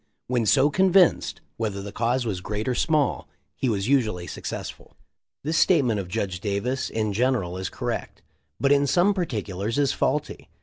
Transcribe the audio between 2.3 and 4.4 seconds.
great or small he was usually